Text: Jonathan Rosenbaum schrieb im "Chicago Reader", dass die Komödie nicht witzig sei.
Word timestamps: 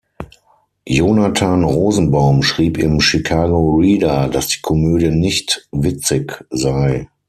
Jonathan 0.87 1.63
Rosenbaum 1.63 2.41
schrieb 2.41 2.79
im 2.79 2.99
"Chicago 3.01 3.75
Reader", 3.75 4.29
dass 4.29 4.47
die 4.47 4.59
Komödie 4.61 5.09
nicht 5.11 5.67
witzig 5.71 6.43
sei. 6.49 7.07